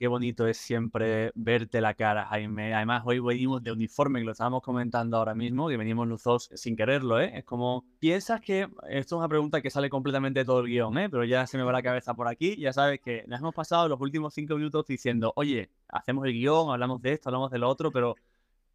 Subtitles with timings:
[0.00, 2.72] Qué bonito es siempre verte la cara, Jaime.
[2.72, 6.74] Además, hoy venimos de uniforme, que lo estábamos comentando ahora mismo, que venimos los sin
[6.74, 7.32] quererlo, ¿eh?
[7.34, 10.96] Es como, piensas que, esto es una pregunta que sale completamente de todo el guion,
[10.96, 11.10] ¿eh?
[11.10, 13.88] Pero ya se me va la cabeza por aquí, ya sabes que nos hemos pasado
[13.88, 17.68] los últimos cinco minutos diciendo, oye, hacemos el guion, hablamos de esto, hablamos de lo
[17.68, 18.14] otro, pero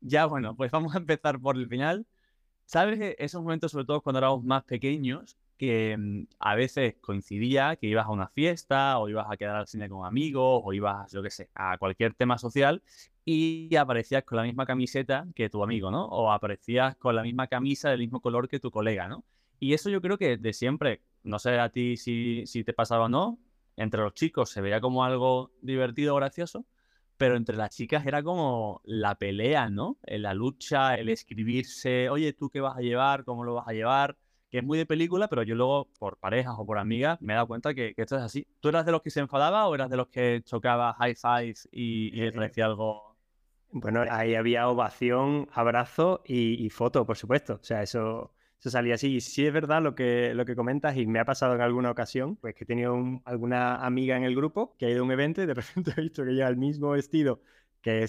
[0.02, 2.06] ya bueno, pues vamos a empezar por el final.
[2.66, 7.88] ¿Sabes esos momentos, sobre todo cuando éramos más pequeños, que mm, a veces coincidía que
[7.88, 11.22] ibas a una fiesta o ibas a quedar al cine con amigos o ibas, yo
[11.24, 12.82] qué sé, a cualquier tema social
[13.26, 16.06] y aparecías con la misma camiseta que tu amigo, ¿no?
[16.06, 19.26] O aparecías con la misma camisa del mismo color que tu colega, ¿no?
[19.60, 23.06] Y eso yo creo que de siempre, no sé a ti si, si te pasaba
[23.06, 23.40] o no,
[23.78, 26.66] entre los chicos se veía como algo divertido gracioso,
[27.18, 29.98] pero entre las chicas era como la pelea, ¿no?
[30.04, 33.24] La lucha, el escribirse, oye, ¿tú qué vas a llevar?
[33.24, 34.18] ¿Cómo lo vas a llevar?
[34.50, 37.36] Que es muy de película, pero yo luego, por parejas o por amigas, me he
[37.36, 38.48] dado cuenta que, esto es así.
[38.60, 41.56] ¿Tú eras de los que se enfadaba o eras de los que chocaba high five
[41.72, 43.16] y, y decía algo?
[43.72, 47.56] Bueno, ahí había ovación, abrazo y, y foto, por supuesto.
[47.56, 49.16] O sea, eso se salía así.
[49.16, 51.92] Y sí es verdad lo que, lo que comentas y me ha pasado en alguna
[51.92, 55.12] ocasión, pues que he tenido alguna amiga en el grupo que ha ido a un
[55.12, 57.42] evento y de repente he visto que lleva el mismo vestido
[57.82, 58.08] que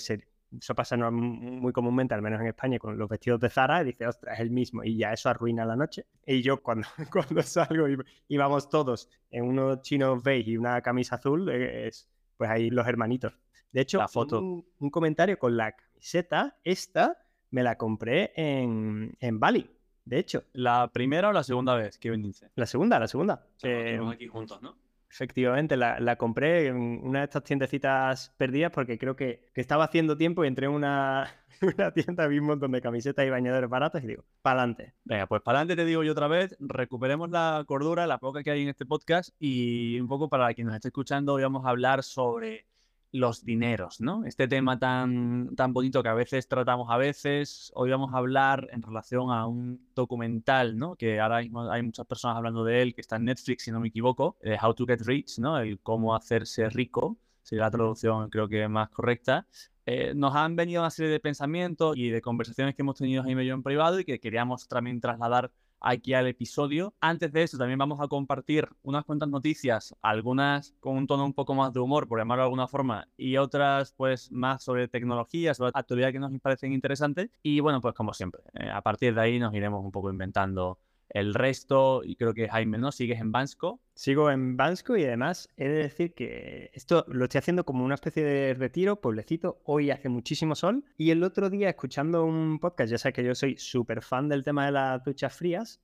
[0.58, 4.06] eso pasa muy comúnmente, al menos en España, con los vestidos de Zara, y dice,
[4.06, 6.06] ostras, es el mismo, y ya eso arruina la noche.
[6.26, 7.96] Y yo cuando, cuando salgo y,
[8.28, 12.86] y vamos todos en unos chinos beige y una camisa azul, es, pues ahí los
[12.86, 13.34] hermanitos.
[13.72, 14.40] De hecho, la foto.
[14.40, 17.18] Un, comentario con la camiseta, esta
[17.50, 19.70] me la compré en, en Bali
[20.06, 20.44] de hecho.
[20.54, 22.50] ¿La primera o la segunda vez que viniste?
[22.54, 23.46] La segunda, la segunda.
[23.60, 24.78] Estamos aquí juntos, ¿no?
[25.16, 30.44] Efectivamente, la, compré en una de estas tiendecitas perdidas porque creo que, estaba haciendo tiempo
[30.44, 34.08] y entré en una, una tienda, vi un montón de camisetas y bañadores baratos y
[34.08, 34.92] digo, pa'lante.
[35.04, 38.64] Venga, pues pa'lante te digo yo otra vez, recuperemos la cordura, la poca que hay
[38.64, 42.02] en este podcast y un poco para quien nos esté escuchando hoy vamos a hablar
[42.02, 42.66] sobre
[43.12, 44.24] los dineros, ¿no?
[44.24, 47.72] Este tema tan, tan bonito que a veces tratamos a veces.
[47.74, 50.96] Hoy vamos a hablar en relación a un documental, ¿no?
[50.96, 53.80] Que ahora mismo hay muchas personas hablando de él, que está en Netflix, si no
[53.80, 55.58] me equivoco, de How to Get Rich, ¿no?
[55.58, 59.46] El cómo hacerse rico, sería la traducción creo que más correcta.
[59.86, 63.44] Eh, nos han venido una serie de pensamientos y de conversaciones que hemos tenido Jaime
[63.44, 65.52] y yo en privado y que queríamos también trasladar
[65.86, 66.94] aquí al episodio.
[67.00, 71.32] Antes de eso, también vamos a compartir unas cuantas noticias, algunas con un tono un
[71.32, 75.54] poco más de humor, por llamarlo de alguna forma, y otras pues más sobre tecnología,
[75.54, 77.30] sobre actualidad que nos parecen interesantes.
[77.42, 80.78] Y bueno, pues como siempre, eh, a partir de ahí nos iremos un poco inventando
[81.08, 82.92] el resto, y creo que Jaime, ¿no?
[82.92, 83.80] ¿Sigues en Bansco?
[83.94, 87.94] Sigo en Bansco y además he de decir que esto lo estoy haciendo como una
[87.94, 89.60] especie de retiro, pueblecito.
[89.64, 93.34] Hoy hace muchísimo sol y el otro día escuchando un podcast, ya sé que yo
[93.34, 95.80] soy súper fan del tema de las duchas frías,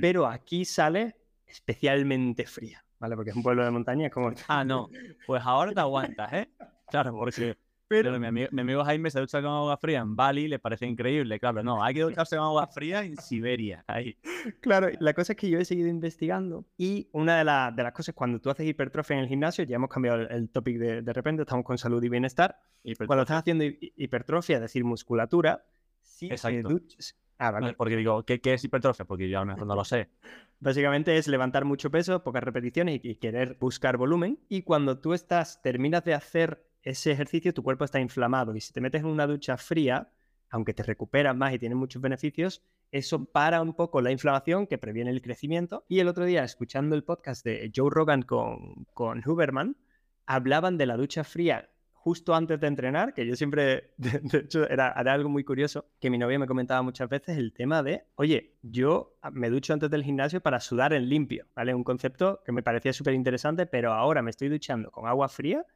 [0.00, 3.14] pero aquí sale especialmente fría, ¿vale?
[3.14, 4.32] Porque es un pueblo de montaña como...
[4.48, 4.88] Ah, no,
[5.26, 6.48] pues ahora te aguantas, ¿eh?
[6.88, 7.56] Claro, porque
[7.88, 8.26] pero mi
[8.60, 11.40] amigo, Jaime se ducha con agua fría en Bali, le parece increíble.
[11.40, 13.84] Claro, no, hay que ducharse con agua fría en Siberia.
[13.86, 14.16] Ahí.
[14.60, 18.14] Claro, la cosa es que yo he seguido investigando y una de, de las cosas,
[18.14, 21.42] cuando tú haces hipertrofia en el gimnasio, ya hemos cambiado el, topic de, de repente,
[21.42, 22.60] estamos con salud y bienestar.
[23.06, 25.64] Cuando estás haciendo hipertrofia, es decir, musculatura,
[26.02, 26.80] si Exacto.
[27.38, 27.74] Ah, vale.
[27.74, 29.04] Porque digo, ¿qué, ¿qué, es hipertrofia?
[29.04, 30.08] Porque yo a lo mejor no lo sé.
[30.58, 34.40] Básicamente es levantar mucho peso, pocas repeticiones y, y querer buscar volumen.
[34.48, 38.72] Y cuando tú estás, terminas de hacer ese ejercicio tu cuerpo está inflamado y si
[38.72, 40.10] te metes en una ducha fría,
[40.48, 44.78] aunque te recuperas más y tienes muchos beneficios, eso para un poco la inflamación que
[44.78, 45.84] previene el crecimiento.
[45.88, 49.76] Y el otro día, escuchando el podcast de Joe Rogan con, con Huberman,
[50.24, 54.94] hablaban de la ducha fría justo antes de entrenar, que yo siempre, de, hecho, era,
[54.98, 58.54] era, algo muy curioso, que mi novia me comentaba muchas veces el tema de, oye,
[58.62, 61.74] yo me ducho antes del gimnasio para sudar en limpio, ¿vale?
[61.74, 65.66] Un concepto que me parecía súper interesante, pero ahora me estoy duchando con agua fría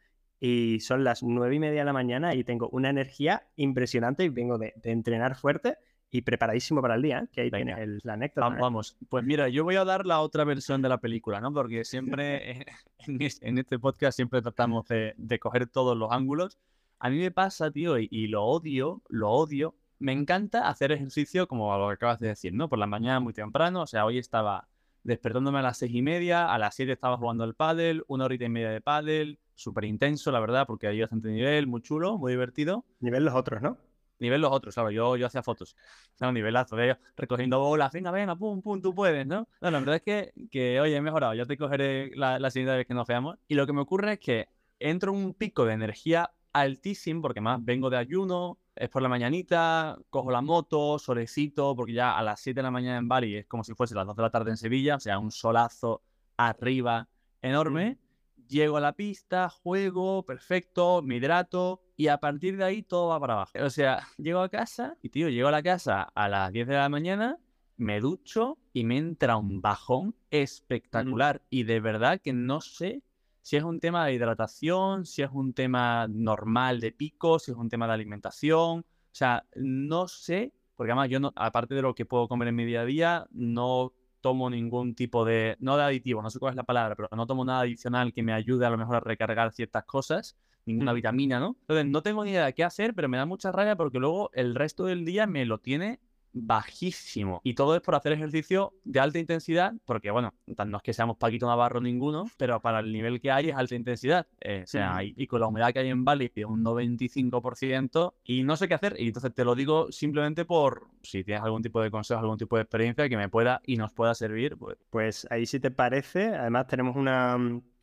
[0.45, 4.29] y son las nueve y media de la mañana y tengo una energía impresionante y
[4.29, 5.79] vengo de, entrenar fuerte
[6.11, 7.29] y preparadísimo para el día, ¿eh?
[7.31, 8.49] que ahí tiene el, la anécdota.
[8.49, 8.59] ¿eh?
[8.61, 11.53] Vamos, pues mira, yo voy a dar la otra versión de la película, ¿no?
[11.53, 12.67] Porque siempre
[13.07, 16.59] en este podcast siempre tratamos de, coger todos los ángulos.
[16.99, 19.77] A mí me pasa, tío, y, y, lo odio, lo odio.
[20.01, 22.69] Me encanta hacer ejercicio como lo que acabas de decir, ¿no?
[22.69, 24.67] Por la mañana muy temprano, o sea, hoy estaba
[25.05, 28.45] despertándome a las seis y media, a las siete estaba jugando al pádel, una horita
[28.45, 32.33] y media de pádel, súper intenso, la verdad, porque hay bastante nivel, muy chulo, muy
[32.33, 32.85] divertido.
[33.01, 33.79] Nivel los otros, ¿no?
[34.19, 35.77] Nivel los otros, claro, yo, yo hacía fotos.
[36.21, 39.49] O un nivelazo de recogiendo bolas, venga, venga, pum, pum, tú puedes, ¿no?
[39.61, 42.77] No, la verdad es que, que oye, he mejorado, ya te cogeré la, la siguiente
[42.77, 43.39] vez que nos veamos.
[43.49, 47.41] Y lo que me ocurre es que entro en un pico de energía altísimo, porque
[47.41, 52.23] más vengo de ayuno, es por la mañanita, cojo la moto, solecito, porque ya a
[52.23, 54.31] las 7 de la mañana en Bali es como si fuese las 2 de la
[54.31, 56.03] tarde en Sevilla, o sea, un solazo
[56.37, 57.09] arriba
[57.43, 57.99] enorme
[58.49, 63.21] llego a la pista, juego, perfecto, me hidrato y a partir de ahí todo va
[63.21, 63.53] para abajo.
[63.61, 66.75] O sea, llego a casa y, tío, llego a la casa a las 10 de
[66.75, 67.39] la mañana,
[67.77, 71.43] me ducho y me entra un bajón espectacular.
[71.51, 73.03] Y de verdad que no sé
[73.43, 77.57] si es un tema de hidratación, si es un tema normal de pico, si es
[77.57, 78.81] un tema de alimentación.
[78.81, 82.55] O sea, no sé, porque además yo, no, aparte de lo que puedo comer en
[82.57, 83.93] mi día a día, no
[84.23, 87.27] tomo ningún tipo de, no de aditivo, no sé cuál es la palabra, pero no
[87.27, 91.39] tomo nada adicional que me ayude a lo mejor a recargar ciertas cosas, ninguna vitamina,
[91.39, 91.57] ¿no?
[91.61, 94.31] Entonces no tengo ni idea de qué hacer, pero me da mucha rabia porque luego
[94.33, 96.01] el resto del día me lo tiene
[96.33, 97.41] bajísimo.
[97.45, 101.17] Y todo es por hacer ejercicio de alta intensidad, porque bueno, no es que seamos
[101.17, 104.27] Paquito Navarro ninguno, pero para el nivel que hay es alta intensidad.
[104.41, 108.43] Eh, o sea, y, con la humedad que hay en Bali es un 95% y
[108.43, 108.97] no sé qué hacer.
[108.99, 112.57] Y entonces te lo digo simplemente por si tienes algún tipo de consejo, algún tipo
[112.57, 114.57] de experiencia que me pueda y nos pueda servir.
[114.57, 117.37] Pues, pues ahí si te parece, además tenemos una,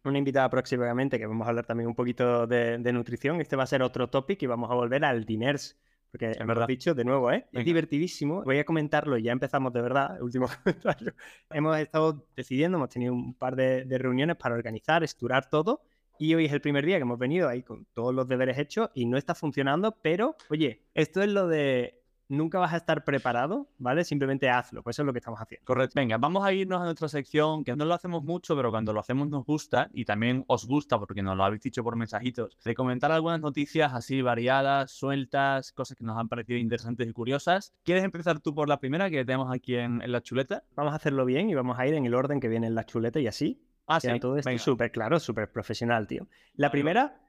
[0.04, 3.42] una invitada próximamente que vamos a hablar también un poquito de, de, nutrición.
[3.42, 5.78] Este va a ser otro topic y vamos a volver al diners
[6.12, 7.46] porque en verdad dicho de nuevo, ¿eh?
[7.52, 8.44] Es divertidísimo.
[8.44, 10.22] Voy a comentarlo y ya empezamos de verdad.
[10.22, 11.14] Último comentario.
[11.52, 15.82] hemos estado decidiendo, hemos tenido un par de, de, reuniones para organizar, estudiar todo.
[16.18, 18.90] Y hoy es el primer día que hemos venido ahí con todos los deberes hechos
[18.94, 21.99] y no está funcionando, pero oye, esto es lo de
[22.30, 24.06] nunca vas a estar preparado, ¿vale?
[24.06, 25.66] Simplemente hazlo, pues eso es lo que estamos haciendo.
[25.66, 25.94] Correcto.
[25.96, 29.00] Venga, vamos a irnos a nuestra sección, que no lo hacemos mucho, pero cuando lo
[29.00, 32.76] hacemos nos gusta y también os gusta porque nos lo habéis dicho por mensajitos, de
[32.76, 37.74] comentar algunas noticias así variadas, sueltas, cosas que nos han parecido interesantes y curiosas.
[37.84, 40.64] ¿Quieres empezar tú por la primera que tenemos aquí en, la chuleta?
[40.76, 42.86] Vamos a hacerlo bien y vamos a ir en el orden que viene en la
[42.86, 43.62] chuleta y así.
[43.88, 44.08] Ah, sí.
[44.20, 46.28] Todo esto súper claro, súper profesional, tío.
[46.54, 47.20] La primera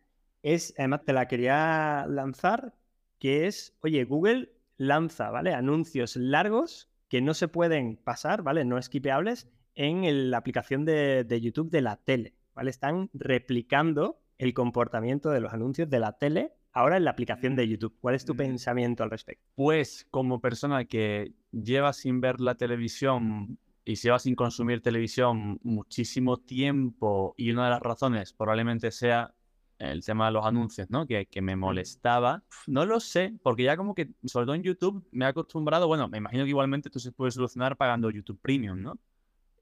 [0.43, 2.75] es, además te la quería lanzar,
[3.19, 5.53] que es, oye, Google lanza, ¿vale?
[5.53, 8.65] Anuncios largos que no se pueden pasar, ¿vale?
[8.65, 12.71] No esquipeables en la aplicación de, YouTube de la tele, ¿vale?
[12.71, 17.69] Están replicando el comportamiento de los anuncios de la tele ahora en la aplicación de
[17.69, 17.99] YouTube.
[18.01, 18.39] ¿Cuál es tu mm.
[18.39, 19.45] pensamiento al respecto?
[19.55, 26.39] Pues como persona que lleva sin ver la televisión y lleva sin consumir televisión muchísimo
[26.39, 29.35] tiempo y una de las razones probablemente sea
[29.81, 31.07] el tema de los anuncios, ¿no?
[31.07, 32.45] Que, que, me molestaba.
[32.67, 36.07] No lo sé, porque ya como que, sobre todo en YouTube, me he acostumbrado, bueno,
[36.09, 38.99] me imagino que igualmente esto se puede solucionar pagando YouTube Premium, ¿no?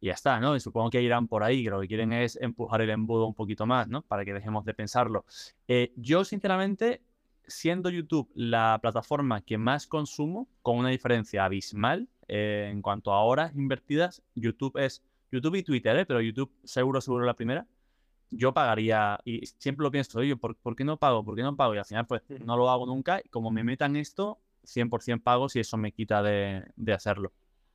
[0.01, 0.57] Y ya está, ¿no?
[0.57, 3.35] Y supongo que irán por ahí, que lo que quieren es empujar el embudo un
[3.35, 4.03] poquito más, ¿no?
[4.03, 5.25] Para que dejemos de pensarlo.
[5.69, 7.01] Eh, yo, sinceramente,
[7.47, 13.23] siendo YouTube la plataforma que más consumo, con una diferencia abismal eh, en cuanto a
[13.23, 16.07] horas invertidas, YouTube es YouTube y Twitter, ¿eh?
[16.07, 17.67] Pero YouTube seguro, seguro la primera
[18.31, 21.25] yo pagaría, y siempre lo pienso, ¿por, ¿por, qué no pago?
[21.25, 21.75] ¿Por qué no pago?
[21.75, 23.21] Y al final, pues no lo hago nunca.
[23.25, 27.33] Y como me metan esto, 100% pago si eso me quita de, de, hacerlo.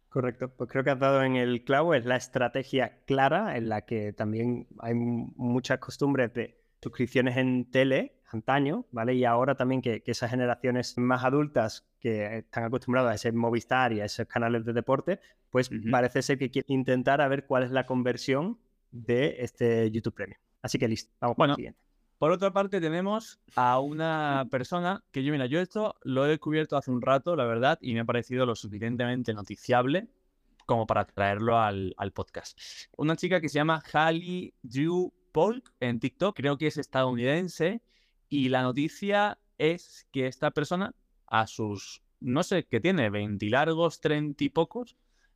[0.09, 3.81] Correcto, pues creo que has dado en el clavo, es la estrategia clara en la
[3.81, 9.13] que también hay muchas costumbres de suscripciones en tele antaño, ¿vale?
[9.13, 13.93] Y ahora también que, que, esas generaciones más adultas que están acostumbradas a ese Movistar
[13.93, 15.19] y a esos canales de deporte,
[15.49, 18.57] pues parece ser que quieren intentar a ver cuál es la conversión
[18.93, 20.39] de este YouTube Premium.
[20.61, 21.79] Así que listo, vamos bueno, siguiente.
[22.17, 26.77] Por otra parte, tenemos a una persona que yo, mira, yo esto lo he descubierto
[26.77, 30.07] hace un rato, la verdad, y me ha parecido lo suficientemente noticiable
[30.65, 32.57] como para traerlo al, podcast.
[32.95, 37.81] Una chica que se llama Hallie Drew Polk en TikTok, creo que es estadounidense,
[38.29, 40.95] y la noticia es que esta persona,
[41.27, 44.95] a sus, no sé qué tiene, 20 largos, 30 y pocos,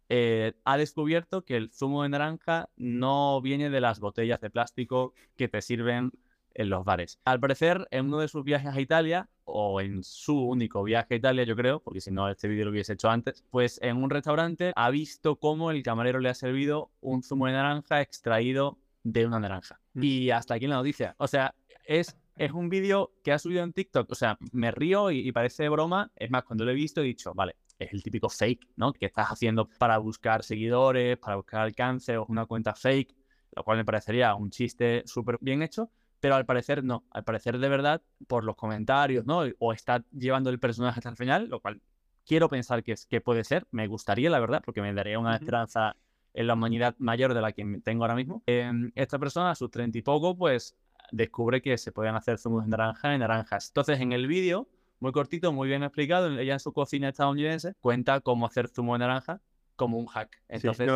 [0.09, 5.13] eh, ha descubierto que el zumo de naranja no viene de las botellas de plástico
[5.35, 6.11] que te sirven
[6.53, 7.19] en los bares.
[7.23, 11.17] Al parecer, en uno de sus viajes a Italia, o en su único viaje a
[11.17, 14.09] Italia, yo creo, porque si no, este vídeo lo hubiese hecho antes, pues en un
[14.09, 19.25] restaurante ha visto cómo el camarero le ha servido un zumo de naranja extraído de
[19.25, 19.79] una naranja.
[19.93, 20.03] Mm.
[20.03, 21.15] Y hasta aquí la noticia.
[21.17, 24.11] O sea, es, es un vídeo que ha subido en TikTok.
[24.11, 26.11] O sea, me río y, y parece broma.
[26.15, 28.93] Es más, cuando lo he visto he dicho, vale, es el típico fake, ¿no?
[28.93, 33.15] Que estás haciendo para buscar seguidores, para buscar alcance o una cuenta fake,
[33.55, 37.59] lo cual me parecería un chiste súper bien hecho, pero al parecer no, al parecer
[37.59, 39.43] de verdad, por los comentarios, ¿no?
[39.59, 41.81] O está llevando el personaje hasta el final, lo cual
[42.25, 45.35] quiero pensar que, es, que puede ser, me gustaría, la verdad, porque me daría una
[45.35, 45.95] esperanza
[46.33, 48.43] en la humanidad mayor de la que tengo ahora mismo.
[48.45, 50.75] Em, esta persona, a sus treinta y poco, pues
[51.11, 53.69] descubre que se pueden hacer zumos de naranja y naranjas.
[53.69, 54.67] Entonces, en el vídeo
[54.99, 56.37] muy cortito, muy bien explicado.
[56.39, 59.41] Ella en su cocina estadounidense cuenta cómo hacer zumo de naranja
[59.75, 60.41] como un hack.
[60.49, 60.89] Entonces,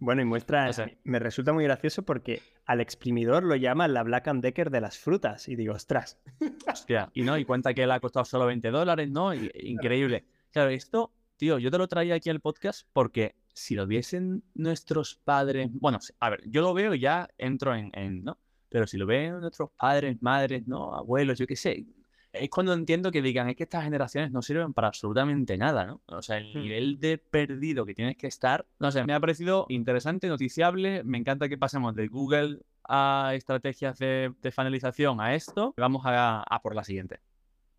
[0.00, 0.70] bueno, y muestra,
[1.04, 4.98] me resulta muy gracioso porque al exprimidor lo llama la Black and Decker de las
[4.98, 5.48] frutas.
[5.48, 6.18] Y digo, ostras.
[6.66, 9.34] Hostia, y no, y cuenta que le ha costado solo 20 dólares, ¿no?
[9.34, 10.24] increíble.
[10.50, 15.16] Claro, esto, tío, yo te lo traía aquí al podcast porque si lo viesen nuestros
[15.16, 18.38] padres, bueno, a ver, yo lo veo y ya entro en, en ¿no?
[18.72, 21.84] pero si lo ven nuestros padres, madres, no, abuelos, yo qué sé,
[22.32, 26.00] es cuando entiendo que digan, es que estas generaciones no sirven para absolutamente nada, ¿no?
[26.06, 26.62] O sea, el Hmm.
[26.62, 31.18] nivel de perdido que tienes que estar, no sé, me ha parecido interesante, noticiable, me
[31.18, 35.74] encanta que pasemos de Google a estrategias de, de finalización a esto.
[35.76, 37.20] Vamos a, a por la siguiente.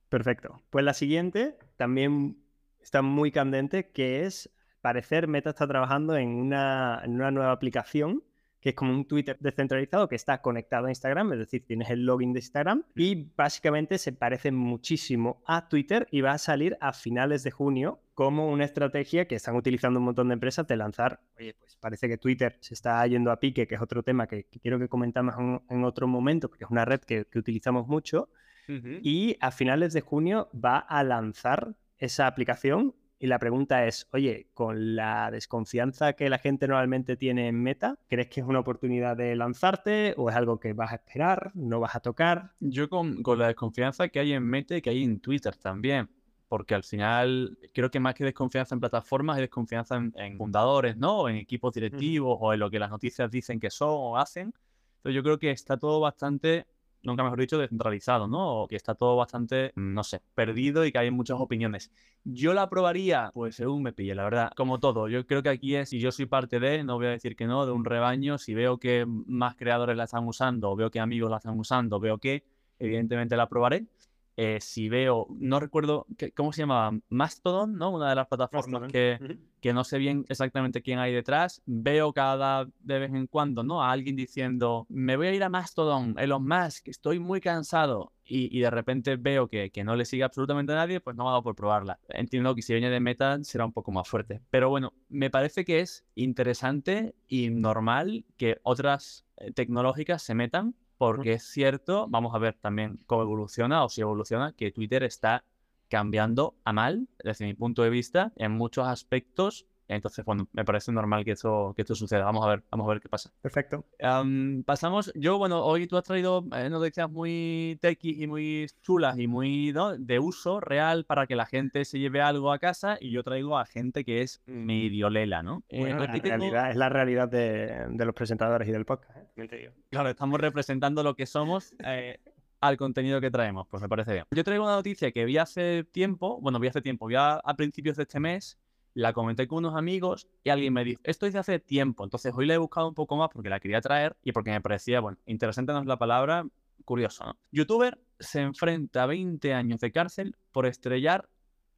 [0.10, 0.62] Perfecto.
[0.70, 2.38] Pues la siguiente también
[2.80, 8.24] está muy candente, que es, parecer, Meta está trabajando en una, en una nueva aplicación
[8.64, 12.06] que es como un Twitter descentralizado que está conectado a Instagram, es decir, tienes el
[12.06, 16.94] login de Instagram y básicamente se parece muchísimo a Twitter y va a salir a
[16.94, 21.20] finales de junio como una estrategia que están utilizando un montón de empresas de lanzar,
[21.38, 24.46] oye, pues parece que Twitter se está yendo a pique, que es otro tema que,
[24.46, 27.86] que quiero que comentamos en, en, otro momento, porque es una red que, que utilizamos
[27.90, 28.30] mucho,
[28.70, 29.00] uh -huh.
[29.04, 34.48] y a finales de junio va a lanzar esa aplicación y la pregunta es, oye,
[34.54, 39.16] con la desconfianza que la gente normalmente tiene en Meta, ¿crees que es una oportunidad
[39.16, 42.52] de lanzarte o es algo que vas a esperar, no vas a tocar?
[42.60, 46.10] Yo con, con la desconfianza que hay en Meta y que hay en Twitter también,
[46.50, 50.98] porque al final creo que más que desconfianza en plataformas, hay desconfianza en, en fundadores,
[50.98, 51.22] ¿no?
[51.22, 52.44] O en equipos directivos mm.
[52.44, 54.54] o en lo que las noticias dicen que son o hacen.
[54.98, 56.66] Entonces yo creo que está todo bastante
[57.04, 58.64] nunca mejor dicho, descentralizado, ¿no?
[58.64, 61.92] O que está todo bastante, no sé, perdido y que hay muchas opiniones.
[62.24, 64.52] Yo la probaría, pues según me pille, la verdad.
[64.56, 67.10] Como todo, yo creo que aquí es, si yo soy parte de, no voy a
[67.10, 70.76] decir que no, de un rebaño, si veo que más creadores la están usando, o
[70.76, 72.44] veo que amigos la están usando, veo que,
[72.80, 73.86] evidentemente la probaré.
[74.36, 76.98] Eh, si veo, no recuerdo, ¿qué, ¿cómo se llamaba?
[77.10, 77.92] Mastodon, ¿no?
[77.92, 79.40] Una de las plataformas que, uh -huh.
[79.62, 81.62] que, no sé bien exactamente quién hay detrás.
[81.66, 83.84] Veo cada de vez en cuando, ¿no?
[83.84, 88.12] A alguien diciendo, me voy a ir a Mastodon, Elon Musk, estoy muy cansado.
[88.26, 91.24] Y, y de repente veo que, que, no le sigue absolutamente a nadie, pues no
[91.24, 92.00] me ha dado por probarla.
[92.08, 94.40] Entiendo que si viene de meta será un poco más fuerte.
[94.50, 100.74] Pero bueno, me parece que es interesante y normal que otras eh, tecnológicas se metan
[101.08, 105.44] porque es cierto, vamos a ver también cómo evoluciona o si evoluciona, que Twitter está
[105.90, 109.66] cambiando a mal, desde mi punto de vista, en muchos aspectos.
[109.96, 112.26] Entonces, bueno, me parece normal que esto, que esto suceda.
[112.26, 113.32] Vamos a ver, vamos a ver qué pasa.
[113.42, 113.86] Perfecto.
[114.00, 119.18] Um, pasamos, yo, bueno, hoy tú has traído eh, noticias muy techy y muy chulas
[119.18, 119.98] y muy ¿no?
[119.98, 123.58] de uso real para que la gente se lleve algo a casa y yo traigo
[123.58, 125.64] a gente que es medio lela, ¿no?
[125.70, 129.18] Bueno, eh, la realidad, es la realidad de, de, los presentadores y del podcast.
[129.38, 129.72] ¿eh?
[129.90, 131.76] Claro, estamos representando lo que somos.
[131.86, 132.20] Eh,
[132.62, 134.26] al contenido que traemos, pues me parece bien.
[134.32, 137.56] Yo traigo una noticia que vi hace tiempo, bueno, vi hace tiempo, vi a, a
[137.56, 138.58] principios de este mes,
[138.94, 142.34] la comenté con unos amigos y alguien me dijo, esto es de hace tiempo, entonces
[142.36, 145.00] hoy la he buscado un poco más porque la quería traer y porque me parecía,
[145.00, 146.46] bueno, interesante no es la palabra,
[146.86, 147.38] curioso, ¿no?
[147.52, 151.30] Youtuber se enfrenta a 20 años de cárcel por estrellar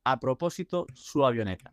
[0.04, 1.72] a propósito su avioneta.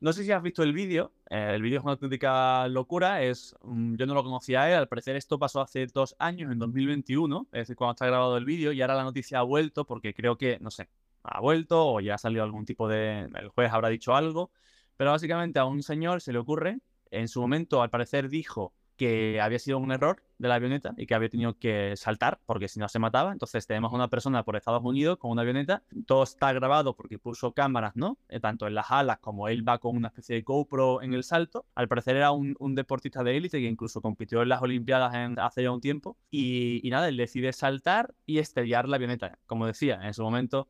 [0.00, 3.56] No sé si has visto el vídeo, eh, el vídeo es una auténtica locura, es,
[3.62, 7.48] yo no lo conocía a él, al parecer esto pasó hace dos años, en 2021,
[7.50, 10.38] es decir, cuando está grabado el vídeo, y ahora la noticia ha vuelto porque creo
[10.38, 10.88] que, no sé,
[11.24, 14.52] ha vuelto o ya ha salido algún tipo de, el juez habrá dicho algo,
[14.98, 19.40] pero básicamente a un señor se le ocurre, en su momento al parecer dijo que
[19.40, 22.80] había sido un error de la avioneta y que había tenido que saltar porque si
[22.80, 23.30] no se mataba.
[23.30, 25.84] Entonces tenemos a una persona por Estados Unidos con una avioneta.
[26.04, 28.18] Todo está grabado porque puso cámaras, ¿no?
[28.28, 31.22] Eh, tanto en las alas como él va con una especie de GoPro en el
[31.22, 31.64] salto.
[31.76, 35.70] Al parecer era un, deportista de élite que incluso compitió en las Olimpiadas hace ya
[35.70, 36.16] un tiempo.
[36.28, 39.38] Y, y nada, él decide saltar y estrellar la avioneta.
[39.46, 40.66] Como decía, en su momento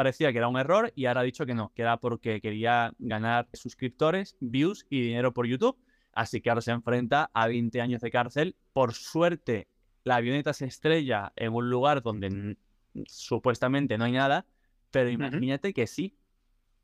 [0.00, 2.94] parecía que era un error y ahora ha dicho que no, que era porque quería
[2.98, 5.76] ganar suscriptores, views y dinero por YouTube.
[6.14, 8.56] Así que ahora se enfrenta a 20 años de cárcel.
[8.72, 9.68] Por suerte,
[10.04, 12.56] la avioneta se estrella en un lugar donde
[13.04, 14.46] supuestamente no hay nada,
[14.90, 15.74] pero imagínate uh -huh.
[15.74, 16.16] que sí.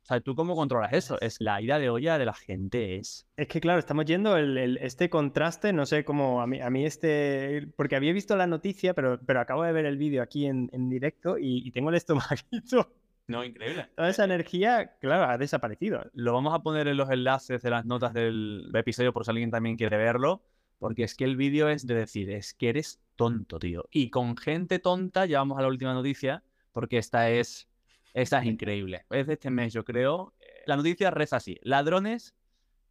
[0.03, 1.19] O sea, ¿tú cómo controlas eso?
[1.19, 3.27] Es la ida de olla de la gente es...
[3.35, 6.69] Es que claro, estamos yendo el, el, este contraste, no sé cómo, a mí, a
[6.69, 7.67] mí este...
[7.75, 10.87] Porque había visto la noticia, pero, pero acabo de ver el vídeo aquí en, en
[10.87, 12.93] directo y, y tengo el estomaguito
[13.27, 13.89] no, increíble.
[13.95, 16.05] Toda esa energía, claro, ha desaparecido.
[16.13, 19.51] Lo vamos a poner en los enlaces de las notas del episodio por si alguien
[19.51, 20.43] también quiere verlo.
[20.79, 23.85] Porque es que el vídeo es de decir, es que eres tonto, tío.
[23.91, 27.67] Y con gente tonta, ya vamos a la última noticia, porque esta es,
[28.13, 29.05] esta es increíble.
[29.09, 30.33] Es de este mes, yo creo.
[30.65, 31.57] La noticia reza así.
[31.63, 32.35] Ladrones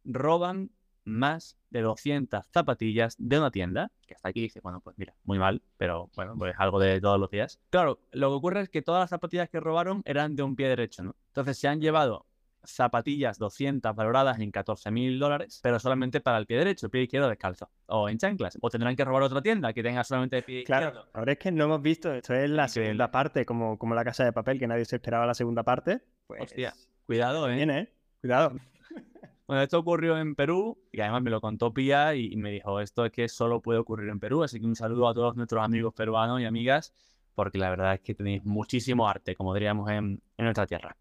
[0.03, 0.69] roban
[1.07, 5.39] más de 200 zapatillas de una tienda, que hasta aquí dice, bueno, pues mira, muy
[5.39, 7.59] mal, pero bueno, pues algo de todos los días.
[7.69, 10.67] Claro, lo que ocurre es que todas las zapatillas que robaron eran de un pie
[10.67, 11.15] derecho, ¿no?
[11.29, 12.25] Entonces se han llevado
[12.63, 17.03] zapatillas 200 valoradas en 14 mil dólares, pero solamente para el pie derecho, el pie
[17.03, 20.43] izquierdo descalzo, o en chanclas, o tendrán que robar otra tienda que tenga solamente el
[20.43, 21.09] pie claro, izquierdo.
[21.13, 22.87] Ahora es que no hemos visto, esto es la Increíble.
[22.87, 26.01] segunda parte, como, como la casa de papel, que nadie se esperaba la segunda parte.
[26.27, 26.41] Pues...
[26.41, 26.73] Hostia,
[27.05, 27.55] cuidado, ¿eh?
[27.55, 27.93] Bien, ¿eh?
[28.19, 28.53] Cuidado.
[29.47, 33.05] Bueno, esto ocurrió en Perú y además me lo contó Pía y, me dijo, esto
[33.05, 35.93] es que solo puede ocurrir en Perú, así que un saludo a todos nuestros amigos
[35.93, 36.93] peruanos y amigas,
[37.33, 40.97] porque la verdad es que tenéis muchísimo arte, como diríamos en, nuestra tierra.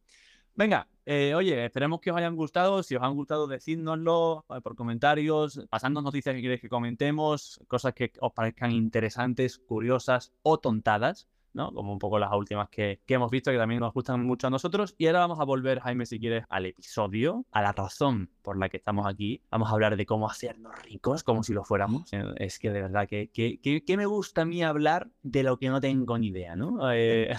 [0.55, 2.83] Venga, eh, oye, esperemos que os hayan gustado.
[2.85, 8.12] Si os han gustado, decídnoslo por comentarios, pasando noticias que queréis que comentemos, cosas que
[8.21, 11.29] os parezcan interesantes, curiosas o tontadas.
[11.57, 14.95] Como un poco las últimas que, hemos visto, que también nos gustan mucho a nosotros.
[14.99, 18.69] Y ahora vamos a volver, Jaime, si quieres, al episodio, a la razón por la
[18.69, 19.43] que estamos aquí.
[19.51, 22.13] Vamos a hablar de cómo hacernos ricos, como si lo fuéramos.
[22.13, 25.69] Eh, es que de verdad que, que, me gusta a mí hablar de lo que
[25.69, 26.93] no tengo ni idea, ¿no?
[26.93, 27.35] Eh...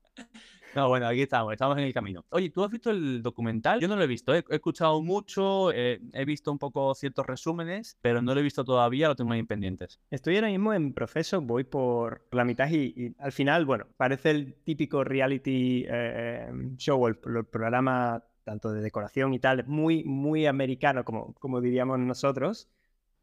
[0.74, 2.24] No, bueno, aquí estamos, estamos en el camino.
[2.30, 3.80] Oye, ¿tú has visto el documental?
[3.80, 7.96] Yo no lo he visto, he, escuchado mucho, eh, he visto un poco ciertos resúmenes,
[8.00, 10.00] pero no lo he visto todavía, lo tengo ahí pendientes.
[10.10, 14.54] Estoy ahora mismo en proceso, voy por la mitad y, al final, bueno, parece el
[14.64, 21.04] típico reality eh, show, el, el programa tanto de decoración y tal, muy, muy americano,
[21.04, 22.70] como, como diríamos nosotros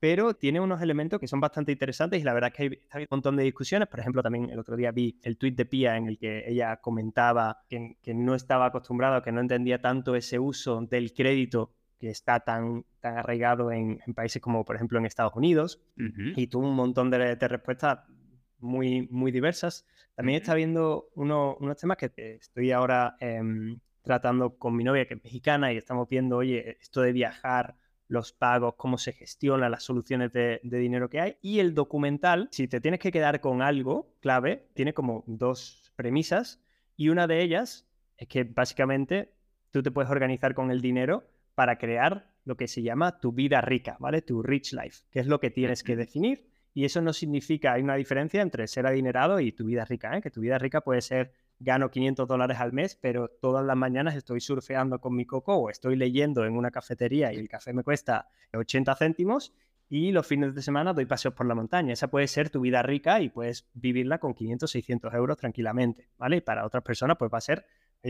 [0.05, 3.07] pero tiene unos elementos que son bastante interesantes y la verdad es que hay, un
[3.09, 3.87] montón de discusiones.
[3.87, 6.77] Por ejemplo, también el otro día vi el tuit de Pia en el que ella
[6.77, 12.41] comentaba que, no estaba acostumbrado, que no entendía tanto ese uso del crédito que está
[12.41, 15.81] tan, tan arraigado en, países como, por ejemplo, en Estados Unidos.
[16.35, 18.01] Y tuvo un montón de, respuestas
[18.59, 19.87] muy, muy diversas.
[20.13, 25.23] También está viendo unos temas que estoy ahora em, tratando con mi novia, que es
[25.23, 27.75] mexicana, y estamos viendo, oye, esto de viajar
[28.07, 31.37] los pagos, cómo se gestiona, las soluciones de, dinero que hay.
[31.41, 36.61] Y el documental, si te tienes que quedar con algo clave, tiene como dos premisas
[36.95, 39.33] y una de ellas es que básicamente
[39.71, 41.23] tú te puedes organizar con el dinero
[41.55, 44.21] para crear lo que se llama tu vida rica, ¿vale?
[44.21, 46.47] Tu rich life, que es lo que tienes que definir.
[46.73, 50.21] Y eso no significa, hay una diferencia entre ser adinerado y tu vida rica, ¿eh?
[50.21, 54.15] que tu vida rica puede ser gano 500 dólares al mes, pero todas las mañanas
[54.15, 57.83] estoy surfeando con mi coco o estoy leyendo en una cafetería y el café me
[57.83, 59.53] cuesta 80 céntimos
[59.87, 61.93] y los fines de semana doy paseos por la montaña.
[61.93, 66.37] Esa puede ser tu vida rica y puedes vivirla con 500, 600 euros tranquilamente, ¿vale?
[66.37, 67.65] Y para otras personas pues va a ser,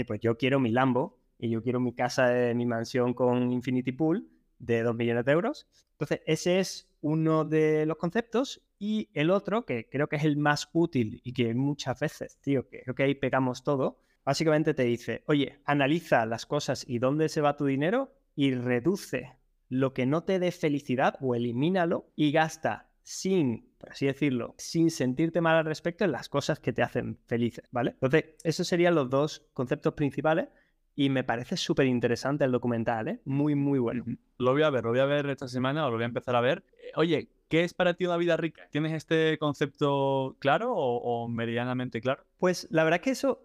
[0.07, 4.29] pues yo quiero mi Lambo y yo quiero mi casa, mi mansión con Infinity Pool
[4.58, 5.67] de 2 millones de euros.
[5.91, 10.38] Entonces, ese es uno de los conceptos y el otro, que creo que es el
[10.38, 14.86] más útil y que muchas veces, tío, que creo que ahí pegamos todo, básicamente te
[14.86, 19.38] dice, oye, analiza las cosas y dónde se va tu dinero y reduce
[19.70, 24.89] lo que no te dé felicidad o elimínalo y gasta sin, por así decirlo, sin
[24.89, 27.91] sentirte mal al respecto en las cosas que te hacen felices, ¿vale?
[27.91, 30.48] Entonces, esos serían los dos conceptos principales
[30.95, 33.19] y me parece súper interesante el documental, ¿eh?
[33.25, 34.05] Muy, muy bueno.
[34.38, 36.36] Lo voy a ver, lo voy a ver esta semana o lo voy a empezar
[36.36, 36.63] a ver.
[36.81, 38.67] Eh, oye, ¿qué es para ti una vida rica?
[38.71, 42.23] ¿Tienes este concepto claro o, medianamente claro?
[42.38, 43.41] Pues la verdad que eso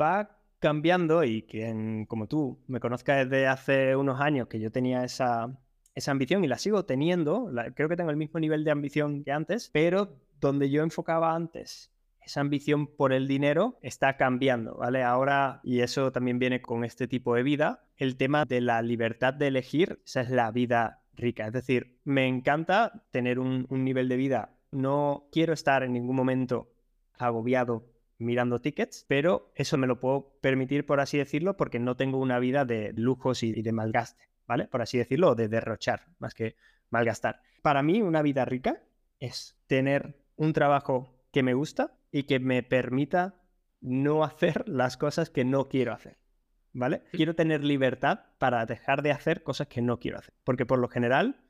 [0.00, 5.02] va cambiando y quien como tú me conozca desde hace unos años que yo tenía
[5.02, 5.58] esa,
[5.96, 9.32] esa ambición y la sigo teniendo, creo que tengo el mismo nivel de ambición que
[9.32, 11.91] antes, pero donde yo enfocaba antes
[12.24, 15.02] esa ambición por el dinero está cambiando, ¿vale?
[15.02, 19.34] Ahora, y eso también viene con este tipo de vida, el tema de la libertad
[19.34, 21.46] de elegir, esa es la vida rica.
[21.46, 26.72] Es decir, me encanta tener un, nivel de vida, no quiero estar en ningún momento
[27.18, 27.86] agobiado
[28.18, 32.38] mirando tickets, pero eso me lo puedo permitir, por así decirlo, porque no tengo una
[32.38, 34.68] vida de lujos y de malgaste, ¿vale?
[34.68, 36.56] Por así decirlo, de derrochar, más que
[36.90, 37.40] malgastar.
[37.62, 38.82] Para mí, una vida rica
[39.18, 43.34] es tener un trabajo que me gusta, y que me permita
[43.80, 46.18] no hacer las cosas que no quiero hacer.
[46.74, 47.02] ¿Vale?
[47.12, 50.32] Quiero tener libertad para dejar de hacer cosas que no quiero hacer.
[50.44, 51.42] Porque por lo general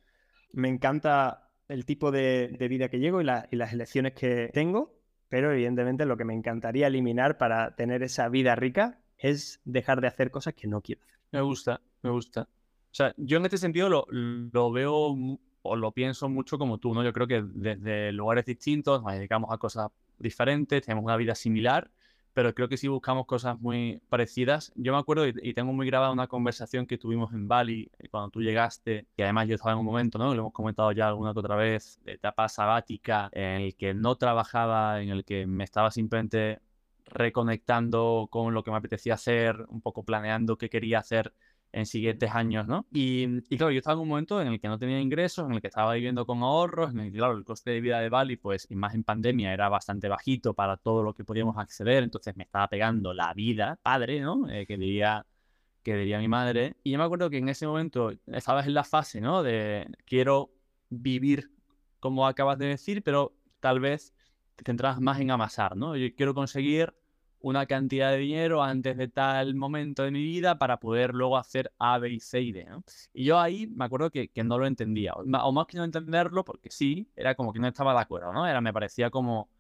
[0.53, 5.53] me encanta el tipo de, vida que llego y, y las elecciones que tengo, pero
[5.53, 10.31] evidentemente lo que me encantaría eliminar para tener esa vida rica es dejar de hacer
[10.31, 11.21] cosas que no quiero hacer.
[11.31, 12.43] Me gusta, me gusta.
[12.43, 15.17] O sea, yo en este sentido lo, lo veo
[15.63, 17.05] o lo pienso mucho como tú, ¿no?
[17.05, 21.91] Yo creo que desde lugares distintos nos dedicamos a cosas diferentes, tenemos una vida similar,
[22.35, 24.73] pero creo que sí buscamos cosas muy parecidas.
[24.75, 28.31] Yo me acuerdo y, tengo muy grabada una conversación que tuvimos en Bali eh, cuando
[28.31, 30.35] tú llegaste, y además yo estaba en un momento, ¿no?
[30.35, 34.17] Lo hemos comentado ya alguna que otra vez, de etapa sabática en el que no
[34.17, 36.61] trabajaba, en el que me estaba simplemente
[37.07, 41.35] reconectando con lo que me apetecía hacer, un poco planeando qué quería hacer
[41.73, 42.87] en siguientes años, ¿no?
[42.93, 45.61] Y, claro, yo estaba en un momento en el que no tenía ingresos, en el
[45.61, 48.37] que estaba viviendo con ahorros, en el que, claro, el coste de vida de Bali,
[48.37, 52.37] pues, y más en pandemia, era bastante bajito para todo lo que podíamos acceder, entonces
[52.37, 54.49] me estaba pegando la vida, padre, ¿no?
[54.51, 55.27] Eh, que diría
[55.83, 56.77] que diría mi madre.
[56.85, 59.43] Y yo me acuerdo que en ese momento estabas en la fase, ¿no?
[59.43, 60.53] De quiero
[60.91, 61.51] vivir
[62.01, 64.15] como acabas de decir, pero tal vez
[64.57, 65.97] te centras más en amasar, ¿no?
[65.97, 66.95] Yo quiero conseguir
[67.43, 71.73] una cantidad de dinero antes de tal momento de mi vida para poder luego hacer
[71.79, 72.67] A, B y C y D.
[73.13, 76.45] Y yo ahí me acuerdo que, que, no lo entendía, o más que no entenderlo,
[76.45, 78.47] porque sí, era como que no estaba de acuerdo, ¿no?
[78.47, 79.51] Era, me parecía como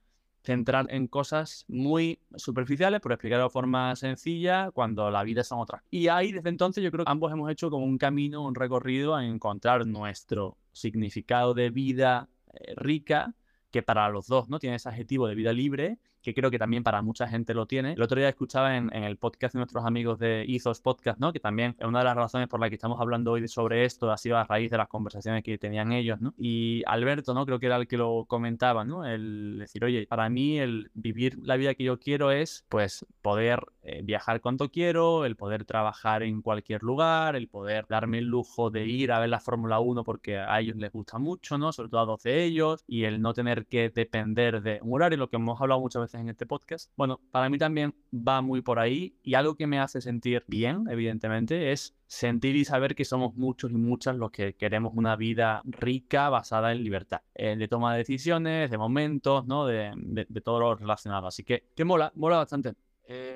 [0.42, 5.82] centrar en cosas muy superficiales, por explicarlo de forma sencilla, cuando la vida son otras.
[5.90, 9.14] Y ahí desde entonces yo creo que ambos hemos hecho como un camino, un recorrido
[9.14, 13.34] a encontrar nuestro significado de vida eh, rica,
[13.70, 16.82] que para los dos no tiene ese adjetivo de vida libre que creo que también
[16.82, 17.92] para mucha gente lo tiene.
[17.92, 21.32] El otro día escuchaba en, el podcast de nuestros amigos de Ethos Podcast, ¿no?
[21.32, 24.10] Que también es una de las razones por las que estamos hablando hoy sobre esto
[24.10, 26.34] ha sido a raíz de las conversaciones que tenían ellos, ¿no?
[26.38, 27.44] Y Alberto, ¿no?
[27.44, 29.04] Creo que era el que lo comentaba, ¿no?
[29.04, 33.60] El decir, oye, para mí el vivir la vida que yo quiero es, pues, poder
[33.82, 38.70] eh, viajar cuanto quiero, el poder trabajar en cualquier lugar, el poder darme el lujo
[38.70, 41.72] de ir a ver la Fórmula 1 porque a ellos les gusta mucho, ¿no?
[41.72, 45.18] Sobre todo a dos de ellos, y el no tener que depender de un horario,
[45.18, 46.90] lo que hemos hablado muchas veces en este podcast.
[46.96, 50.84] Bueno, para mí también va muy por ahí y algo que me hace sentir bien,
[50.90, 55.62] evidentemente, es sentir y saber que somos muchos y muchas los que queremos una vida
[55.64, 59.66] rica basada en libertad, eh, de toma de decisiones, de momentos, ¿no?
[59.66, 61.26] De, de, todo lo relacionado.
[61.26, 62.74] Así que, que mola, mola bastante.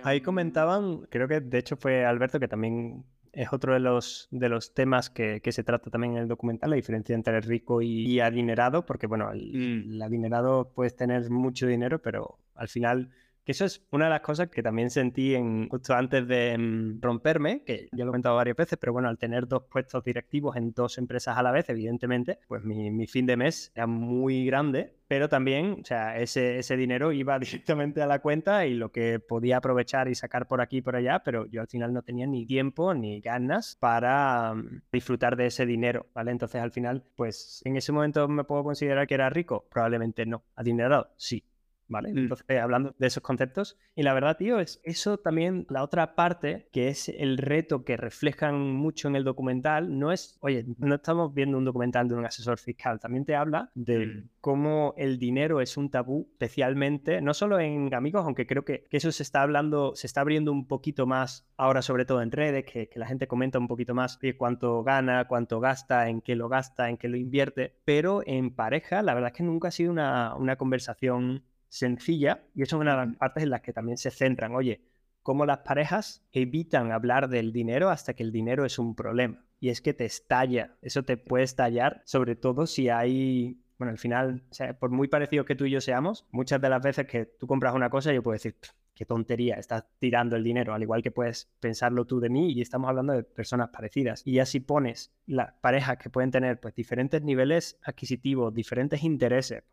[0.05, 3.05] Ahí comentaban, creo que de hecho fue Alberto que también
[3.37, 6.77] es otro de los, de los temas que, se trata también en el documental, la
[6.77, 9.93] diferencia entre rico y, adinerado, porque bueno, el, mm.
[9.93, 13.11] el, adinerado puedes tener mucho dinero, pero al final
[13.47, 17.01] que eso es una de las cosas que también sentí en, justo antes de mm,
[17.01, 20.57] romperme, que ya lo he comentado varias veces, pero bueno, al tener dos puestos directivos
[20.57, 24.97] en dos empresas a la vez, evidentemente, pues mi, fin de mes era muy grande,
[25.07, 29.21] pero también, o sea, ese, ese dinero iba directamente a la cuenta y lo que
[29.21, 32.27] podía aprovechar y sacar por aquí y por allá, pero yo al final no tenía
[32.27, 36.33] ni tiempo ni ganas para mm, disfrutar de ese dinero, ¿vale?
[36.33, 40.43] Entonces al final, pues en ese momento me puedo considerar que era rico, probablemente no,
[40.57, 41.45] adinerado, sí,
[41.89, 42.13] ¿vale?
[42.13, 42.19] Mm.
[42.19, 43.79] Entonces, hablando de esos conceptos.
[43.95, 47.97] Y la verdad, tío, es eso también, la otra parte, que es el reto que
[47.97, 52.25] reflejan mucho en el documental, no es, oye, no estamos viendo un documental de un
[52.25, 54.29] asesor fiscal, también te habla de mm.
[54.41, 59.13] cómo el dinero es un tabú, especialmente, no solo en amigos, aunque creo que, eso
[59.13, 62.91] se está hablando, se está abriendo un poquito más ahora, sobre todo en redes, que,
[62.95, 66.89] la gente comenta un poquito más de cuánto gana, cuánto gasta, en qué lo gasta,
[66.89, 70.35] en qué lo invierte, pero en pareja, la verdad es que nunca ha sido una,
[70.35, 74.11] una conversación sencilla, y eso es una de las partes en las que también se
[74.11, 74.81] centran, oye,
[75.23, 79.45] cómo las parejas evitan hablar del dinero hasta que el dinero es un problema.
[79.59, 83.99] Y es que te estalla, eso te puede estallar, sobre todo si hay, bueno, al
[83.99, 84.45] final,
[84.79, 87.75] por muy parecidos que tú y yo seamos, muchas de las veces que tú compras
[87.75, 88.55] una cosa, yo puedo decir,
[88.97, 92.63] qué tontería, estás tirando el dinero, al igual que puedes pensarlo tú de mí y
[92.63, 94.23] estamos hablando de personas parecidas.
[94.25, 99.65] Y así pones las parejas que pueden tener pues diferentes niveles adquisitivos, diferentes intereses,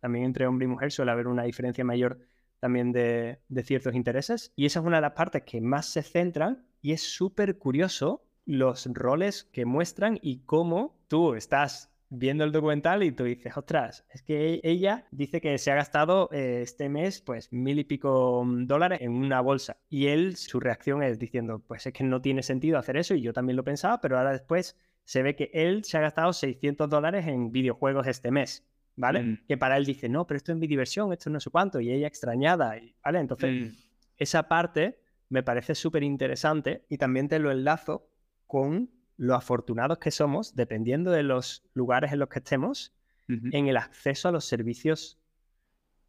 [0.00, 2.18] también entre hombre y mujer suele haber una diferencia mayor
[2.64, 4.52] también de, ciertos intereses.
[4.56, 8.24] Y esa es una de las partes que más se centran y es súper curioso
[8.46, 14.06] los roles que muestran y cómo tú estás viendo el documental y tú dices, ostras,
[14.08, 18.42] es que ella dice que se ha gastado eh, este mes pues mil y pico
[18.46, 19.76] dólares en una bolsa.
[19.90, 23.20] Y él, su reacción es diciendo, pues es que no tiene sentido hacer eso y
[23.20, 26.88] yo también lo pensaba, pero ahora después se ve que él se ha gastado 600
[26.88, 28.64] dólares en videojuegos este mes.
[28.96, 29.22] ¿Vale?
[29.22, 29.46] Mm.
[29.46, 31.90] Que para él dice, no, pero esto es mi diversión, esto no sé cuánto, y
[31.90, 33.18] ella extrañada, ¿vale?
[33.18, 33.76] Entonces, mm.
[34.18, 38.08] esa parte me parece súper interesante y también te lo enlazo
[38.46, 42.92] con lo afortunados que somos, dependiendo de los lugares en los que estemos,
[43.26, 45.18] en el acceso a los servicios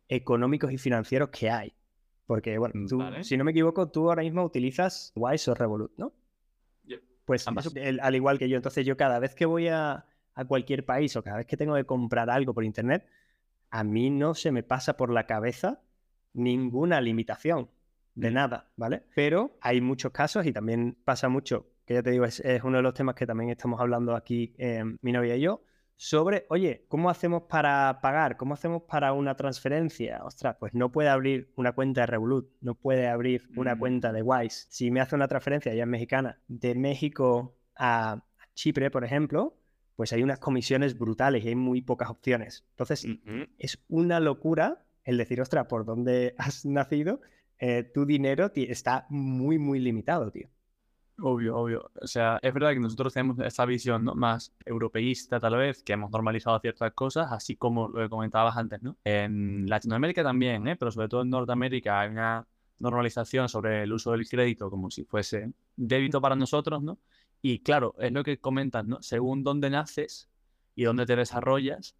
[0.10, 1.74] económicos y financieros que hay.
[2.26, 6.14] Porque, bueno, mm, si no me equivoco, tú ahora mismo utilizas Wise o Revolut, ¿no?
[7.24, 8.58] Pues al igual que yo.
[8.58, 11.76] Entonces, yo cada vez que voy a, a cualquier país o cada vez que tengo
[11.76, 13.08] que comprar algo por internet,
[13.70, 15.82] a mí no se me pasa por la cabeza
[16.34, 17.70] ninguna limitación
[18.14, 18.34] de mm.
[18.34, 19.04] nada, ¿vale?
[19.16, 22.84] Pero hay muchos casos y también pasa mucho, que ya te digo, es, uno de
[22.84, 25.62] los temas que también estamos hablando aquí eh, mi novia y yo,
[25.98, 28.36] sobre, oye, ¿cómo hacemos para pagar?
[28.36, 30.24] ¿Cómo hacemos para una transferencia?
[30.26, 33.80] Ostras, pues no puede abrir una cuenta de Revolut, no puede abrir una mm.
[33.80, 34.68] cuenta de Wise.
[34.70, 39.58] Si me hace una transferencia, ya es mexicana, de México a Chipre, por ejemplo,
[39.96, 42.66] pues hay unas comisiones brutales y hay muy pocas opciones.
[42.72, 43.08] Entonces,
[43.58, 47.22] es una locura el decir, ostras, por dónde has nacido,
[47.60, 50.50] eh, tu dinero está muy, muy limitado, tío.
[51.22, 51.92] Obvio, obvio.
[52.02, 54.16] O sea, es verdad que nosotros tenemos esa visión ¿no?
[54.16, 58.84] más europeísta, tal vez, que hemos normalizado ciertas cosas, así como lo que comentabas antes,
[58.84, 58.98] ¿no?
[59.06, 60.76] En Latinoamérica también, ¿eh?
[60.76, 62.46] pero sobre todo en Norteamérica hay una
[62.80, 67.00] normalización sobre el uso del crédito como si fuese débito para nosotros, ¿no?
[67.48, 69.04] Y claro, es lo que comentas, ¿no?
[69.04, 70.32] Según dónde naces
[70.74, 71.96] y dónde te desarrollas,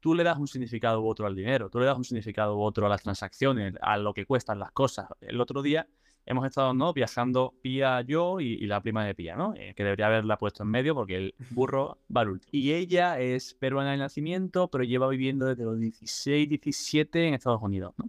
[0.00, 2.62] tú le das un significado u otro al dinero, tú le das un significado u
[2.62, 5.06] otro a las transacciones, a lo que cuestan las cosas.
[5.20, 5.86] El otro día
[6.24, 6.94] hemos estado ¿no?
[6.94, 9.52] viajando Pía, yo y, la prima de Pía, ¿no?
[9.54, 12.48] Eh, que debería haberla puesto en medio porque el burro va al último.
[12.52, 17.60] Y ella es peruana de nacimiento, pero lleva viviendo desde los 16, 17 en Estados
[17.60, 18.08] Unidos, ¿no?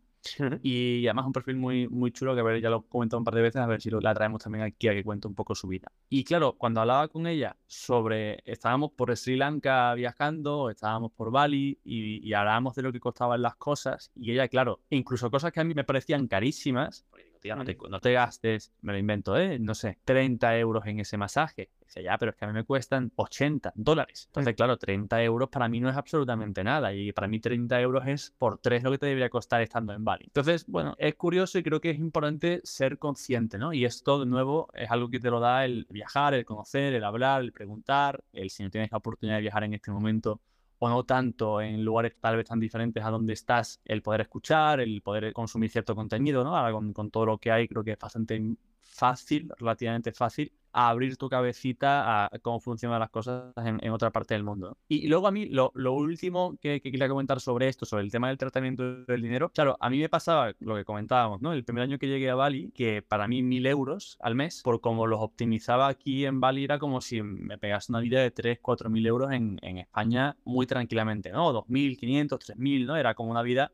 [0.63, 3.23] Y además un perfil muy, muy chulo que a ver, ya lo he comentado un
[3.23, 5.35] par de veces, a ver si lo, la traemos también aquí a que cuente un
[5.35, 5.91] poco su vida.
[6.09, 11.79] Y claro, cuando hablaba con ella sobre, estábamos por Sri Lanka viajando, estábamos por Bali
[11.83, 15.59] y, y hablábamos de lo que costaban las cosas y ella, claro, incluso cosas que
[15.59, 17.05] a mí me parecían carísimas,
[17.89, 19.60] no te, gastes, me lo invento, ¿eh?
[19.60, 21.69] No sé, 30 euros en ese masaje.
[21.86, 24.26] Dice, ya, pero es que a mí me cuestan 80 dólares.
[24.28, 26.93] Entonces, claro, 30 euros para mí no es absolutamente nada.
[26.93, 30.04] Y para mí 30 euros es por tres lo que te debería costar estando en
[30.04, 30.26] Bali.
[30.26, 33.73] Entonces, bueno, es curioso y creo que es importante ser consciente, ¿no?
[33.73, 37.04] Y esto, de nuevo, es algo que te lo da el viajar, el conocer, el
[37.04, 40.41] hablar, el preguntar, el si no tienes la oportunidad de viajar en este momento,
[40.79, 44.79] o no tanto en lugares tal vez tan diferentes a donde estás, el poder escuchar,
[44.79, 46.55] el poder consumir cierto contenido, ¿no?
[46.55, 48.41] Ahora con, con todo lo que hay creo que es bastante
[48.81, 54.43] fácil, relativamente fácil, abrir tu cabecita a cómo funcionan las cosas en, otra parte del
[54.43, 54.77] mundo.
[54.87, 58.37] Y, luego a mí, lo, último que, quería comentar sobre esto, sobre el tema del
[58.37, 61.51] tratamiento del dinero, claro, a mí me pasaba lo que comentábamos, ¿no?
[61.51, 64.79] El primer año que llegué a Bali, que para mí mil euros al mes, por
[64.79, 68.59] como los optimizaba aquí en Bali, era como si me pegase una vida de 3,
[68.61, 71.51] 4 mil euros en, en España muy tranquilamente, ¿no?
[71.53, 72.95] 2.500, 3.000, ¿no?
[72.97, 73.71] Era como una vida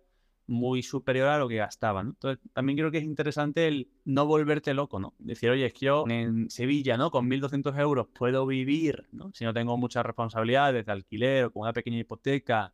[0.47, 2.07] muy superior a lo que gastaban.
[2.07, 5.13] Entonces, también creo que es interesante el no volverte loco, ¿no?
[5.19, 7.11] Decir, oye, es que yo en Sevilla, ¿no?
[7.11, 9.31] Con 1.200 euros puedo vivir, ¿no?
[9.33, 12.73] Si no tengo muchas responsabilidades de alquiler o con una pequeña hipoteca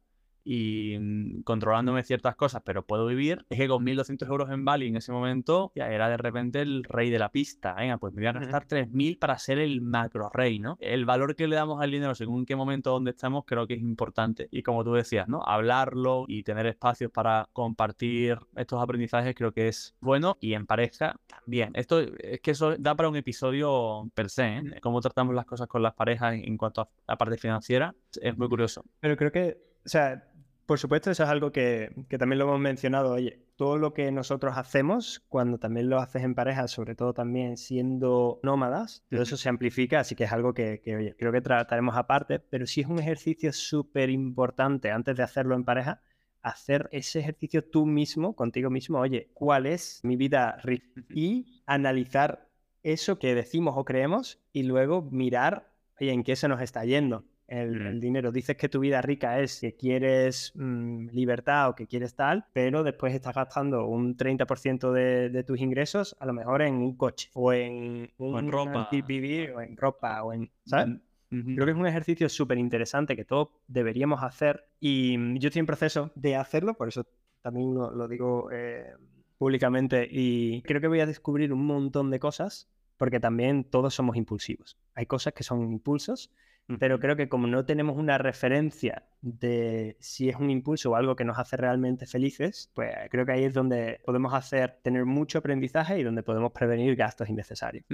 [0.52, 4.88] y mm, controlándome ciertas cosas, pero puedo vivir, es que con 1.200 euros en Bali
[4.88, 7.76] en ese momento ya era de repente el rey de la pista.
[7.76, 10.76] Venga, pues me voy a gastar 3.000 para ser el macro rey, ¿no?
[10.80, 13.82] El valor que le damos al dinero según qué momento donde estamos creo que es
[13.82, 14.48] importante.
[14.50, 15.44] Y como tú decías, ¿no?
[15.46, 21.16] Hablarlo y tener espacios para compartir estos aprendizajes creo que es bueno y en pareja
[21.28, 21.74] también.
[21.76, 24.64] Esto es que eso da para un episodio per se, ¿eh?
[24.82, 28.50] Cómo tratamos las cosas con las parejas en cuanto a la parte financiera es muy
[28.50, 28.84] curioso.
[29.00, 30.29] Pero creo que, o sea,
[30.70, 33.14] por supuesto, eso es algo que, también lo hemos mencionado.
[33.14, 37.58] Oye, todo lo que nosotros hacemos, cuando también lo haces en pareja, sobre todo también
[37.58, 41.98] siendo nómadas, todo eso se amplifica, así que es algo que, oye, creo que trataremos
[41.98, 46.04] aparte, pero sí es un ejercicio súper importante antes de hacerlo en pareja,
[46.44, 50.62] hacer ese ejercicio tú mismo, contigo mismo, oye, ¿cuál es mi vida?
[51.10, 52.48] Y analizar
[52.84, 57.26] eso que decimos o creemos y luego mirar, oye, en qué se nos está yendo
[57.50, 58.32] el, dinero.
[58.32, 62.84] Dices que tu vida rica es que quieres mm, libertad o que quieres tal, pero
[62.84, 67.30] después estás gastando un 30% de, de, tus ingresos a lo mejor en un coche
[67.34, 68.90] o en, un, ropa.
[68.92, 70.50] Vivir, o en ropa o en...
[70.66, 70.98] ¿Sabes?
[71.30, 75.60] Creo que es un ejercicio súper interesante que todos deberíamos hacer y mm, yo estoy
[75.60, 77.06] en proceso de hacerlo, por eso
[77.42, 78.94] también lo, digo eh,
[79.38, 84.18] públicamente y creo que voy a descubrir un montón de cosas porque también todos somos
[84.18, 84.78] impulsivos.
[84.94, 86.32] Hay cosas que son impulsos
[86.78, 91.16] pero creo que como no tenemos una referencia de si es un impulso o algo
[91.16, 95.40] que nos hace realmente felices, pues creo que ahí es donde podemos hacer, tener mucho
[95.40, 97.86] aprendizaje y donde podemos prevenir gastos innecesarios.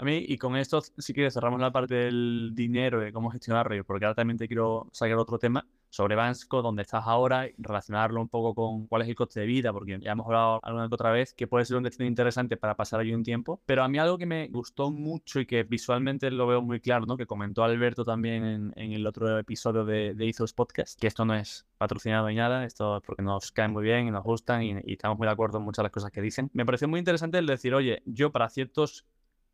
[0.00, 3.82] A mí, y con esto, si quieres, cerramos la parte del dinero, de cómo gestionarlo,
[3.84, 8.28] porque ahora también te quiero sacar otro tema sobre Bansko, donde estás ahora, relacionarlo un
[8.28, 11.10] poco con cuál es el coste de vida, porque ya hemos hablado alguna que otra
[11.10, 13.60] vez que puede ser un destino interesante para pasar allí un tiempo.
[13.66, 17.04] Pero a mí algo que me gustó mucho y que visualmente lo veo muy claro,
[17.06, 17.16] ¿no?
[17.16, 21.34] que comentó Alberto también en, el otro episodio de, de Ethos Podcast, que esto no
[21.34, 24.74] es patrocinado ni nada, esto es porque nos caen muy bien y nos gustan y,
[24.84, 26.50] y estamos muy de acuerdo en muchas de las cosas que dicen.
[26.52, 29.04] Me pareció muy interesante el decir, oye, yo para ciertos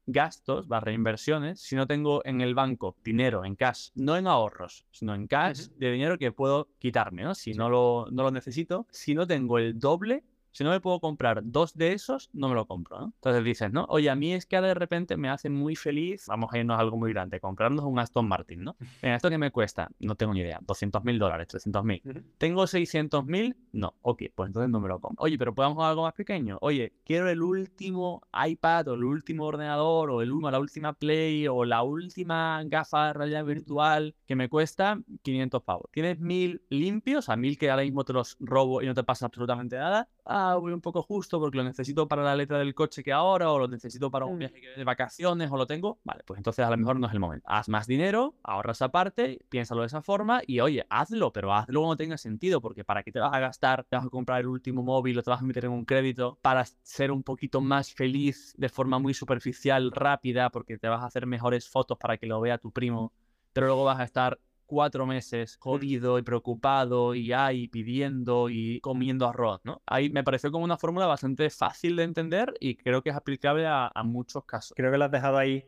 [0.07, 4.87] gastos barra inversiones si no tengo en el banco dinero en cash, no en ahorros,
[4.91, 7.35] sino en cash de dinero que puedo quitarme, ¿no?
[7.35, 11.01] Si no, lo, no lo necesito, si no tengo el doble si no me puedo
[11.01, 13.07] comprar dos de esos, no me lo compro, ¿no?
[13.17, 13.87] Entonces dices, ¿no?
[13.89, 16.81] Oye, a mí es que de repente me hace muy feliz, vamos a irnos a
[16.81, 18.77] algo muy grande, comprarnos un Aston Martin, ¿no?
[19.03, 19.91] Venga, ¿esto qué me cuesta?
[19.99, 22.03] No tengo ni idea, 200 mil dólares, 300 mil.
[22.39, 23.57] ¿Tengo 600 mil?
[23.73, 25.25] No, ok, pues entonces no me lo compro.
[25.25, 26.59] Oye, pero podemos algo más pequeño.
[26.61, 31.49] Oye, quiero el último iPad o el último ordenador o el último, la última Play
[31.49, 35.91] o la última gafa de realidad virtual que me cuesta 500 pavos.
[35.91, 37.29] ¿Tienes mil limpios?
[37.29, 40.09] A mil que ahora mismo te los robo y no te pasa absolutamente nada.
[40.25, 43.51] Ah, voy un poco justo porque lo necesito para la letra del coche que ahora,
[43.51, 44.39] o lo necesito para un mm.
[44.39, 47.21] viaje de vacaciones, o lo tengo, vale, pues entonces a lo mejor no es el
[47.21, 47.45] momento.
[47.49, 51.97] Haz más dinero, ahorras aparte, piénsalo de esa forma y oye, hazlo, pero hazlo cuando
[51.97, 54.83] tenga sentido, porque para qué te vas a gastar, te vas a comprar el último
[54.83, 58.55] móvil o te vas a meter en un crédito para ser un poquito más feliz
[58.57, 62.41] de forma muy superficial, rápida, porque te vas a hacer mejores fotos para que lo
[62.41, 63.13] vea tu primo,
[63.53, 69.29] pero luego vas a estar cuatro meses jodido y preocupado y ahí pidiendo y comiendo
[69.29, 69.83] arroz, ¿no?
[69.87, 73.67] Ahí me pareció como una fórmula bastante fácil de entender y creo que es aplicable
[73.67, 74.75] a, a muchos casos.
[74.77, 75.67] Creo que lo has dejado ahí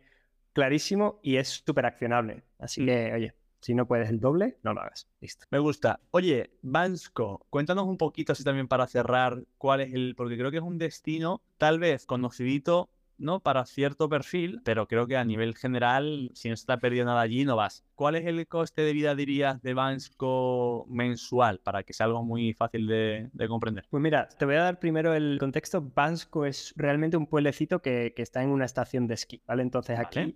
[0.52, 2.44] clarísimo y es súper accionable.
[2.58, 2.86] Así Mm.
[2.86, 5.08] que, oye, si no puedes el doble, no lo hagas.
[5.20, 5.44] Listo.
[5.50, 6.00] Me gusta.
[6.10, 10.58] Oye, Bansko, cuéntanos un poquito así también para cerrar cuál es el, porque creo que
[10.58, 13.40] es un destino tal vez conocidito, ¿no?
[13.40, 17.04] Para cierto perfil, pero creo que a nivel general, si no se te ha perdido
[17.04, 17.84] nada allí, no vas.
[17.94, 21.60] ¿Cuál es el coste de vida, dirías, de Bansko mensual?
[21.60, 23.86] Para que sea algo muy fácil de, de comprender.
[23.90, 25.80] Pues mira, te voy a dar primero el contexto.
[25.80, 29.62] Bansko es realmente un pueblecito que, que está en una estación de esquí, ¿vale?
[29.62, 30.34] Entonces aquí Vale.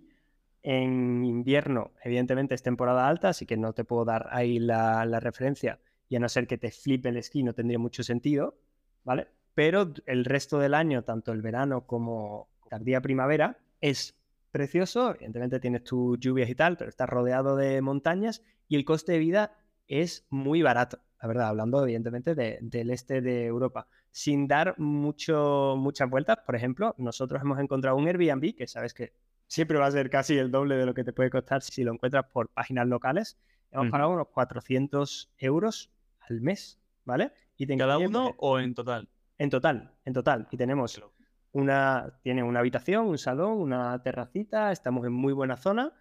[0.63, 5.19] en invierno, evidentemente es temporada alta, así que no te puedo dar ahí la, la
[5.19, 8.57] referencia y a no ser que te flipe el esquí no tendría mucho sentido,
[9.03, 9.27] ¿vale?
[9.53, 14.17] Pero el resto del año, tanto el verano como tardía primavera, es
[14.49, 19.11] precioso, evidentemente tienes tus lluvias y tal, pero estás rodeado de montañas y el coste
[19.11, 19.57] de vida
[19.87, 23.87] es muy barato, la verdad, hablando evidentemente de- del este de Europa.
[24.09, 29.11] Sin dar mucho, muchas vueltas, por ejemplo, nosotros hemos encontrado un Airbnb que sabes que
[29.47, 31.91] siempre va a ser casi el doble de lo que te puede costar si lo
[31.91, 33.37] encuentras por páginas locales.
[33.71, 37.33] Hemos pagado unos 400 euros al mes, ¿vale?
[37.57, 39.09] Y te ¿Cada uno pues, o en total?
[39.37, 40.47] en total, en total.
[40.51, 41.01] Y tenemos
[41.53, 45.93] una, tiene una habitación, un salón, una terracita, estamos en muy buena zona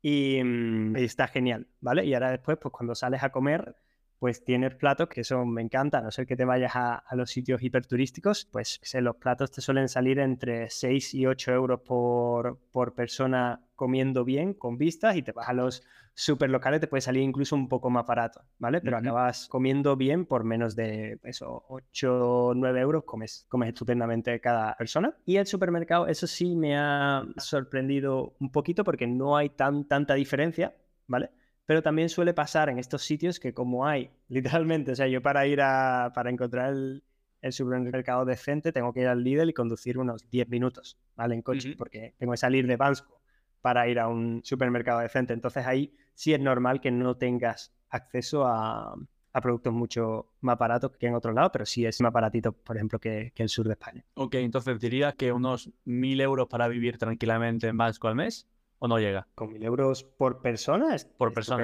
[0.00, 2.04] y, mm, está genial, ¿vale?
[2.04, 3.76] Y ahora después, pues cuando sales a comer,
[4.22, 7.16] pues tienes platos que son, me encanta, a no ser que te vayas a, a
[7.16, 11.80] los sitios hiperturísticos, pues sé, los platos te suelen salir entre 6 y 8 euros
[11.80, 15.82] por, por persona comiendo bien, con vistas, y te vas a los
[16.14, 18.80] super locales, te puede salir incluso un poco más barato, ¿vale?
[18.80, 19.08] Pero Ujú.
[19.08, 24.76] acabas comiendo bien por menos de eso, 8 o 9 euros, comes, comes estupendamente cada
[24.76, 25.16] persona.
[25.24, 30.14] Y el supermercado, eso sí me ha sorprendido un poquito porque no hay tan, tanta
[30.14, 30.76] diferencia,
[31.08, 31.30] ¿vale?
[31.72, 35.46] Pero también suele pasar en estos sitios que como hay, literalmente, o sea, yo para
[35.46, 37.02] ir a, para encontrar el,
[37.40, 41.34] el supermercado decente tengo que ir al Lidl y conducir unos 10 minutos, ¿vale?
[41.34, 43.22] En coche, porque tengo que salir de Bansko
[43.62, 45.32] para ir a un supermercado decente.
[45.32, 48.94] Entonces ahí sí es normal que no tengas acceso a,
[49.32, 52.76] a productos mucho más baratos que en otro lado, pero sí es más baratito, por
[52.76, 54.04] ejemplo, que, que el sur de España.
[54.12, 58.46] Ok, entonces dirías que unos 1.000 euros para vivir tranquilamente en Bansko al mes
[58.82, 59.28] o no llega.
[59.36, 61.58] Con mil euros por persona, es- Por persona.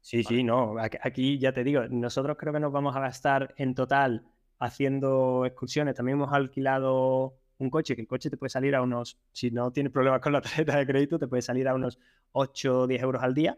[0.00, 0.76] Sí, sí, no.
[1.02, 4.24] Aquí ya te digo, nosotros creo que nos vamos a gastar en total
[4.58, 5.94] haciendo excursiones.
[5.94, 9.70] También hemos alquilado un coche, que el coche te puede salir a unos, si no
[9.72, 11.98] tienes problemas con la tarjeta de crédito, te puede salir a unos
[12.32, 13.52] 8 o 10 euros al día.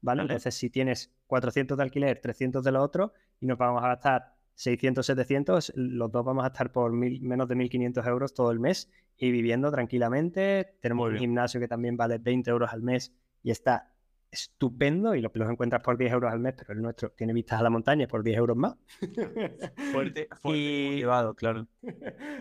[0.00, 0.22] ¿Vale?
[0.22, 0.22] Vale.
[0.22, 4.34] Entonces, si tienes 400 de alquiler, 300 de lo otro, y nos vamos a gastar
[4.58, 8.58] 600, 700, los dos vamos a estar por mil- menos de 1.500 euros todo el
[8.58, 10.74] mes y viviendo tranquilamente.
[10.80, 13.92] Tenemos un gimnasio que también vale 20 euros al mes y está
[14.32, 17.60] estupendo y lo- los encuentras por 10 euros al mes, pero el nuestro tiene vistas
[17.60, 18.74] a la montaña por 10 euros más.
[19.92, 21.68] Fuerte, fuerte Y- motivado, claro.